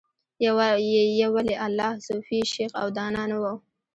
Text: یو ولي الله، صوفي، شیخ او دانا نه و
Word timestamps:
یو 1.23 1.31
ولي 1.35 1.55
الله، 1.65 1.91
صوفي، 2.07 2.39
شیخ 2.53 2.71
او 2.81 2.87
دانا 2.97 3.23
نه 3.31 3.37
و 3.41 3.45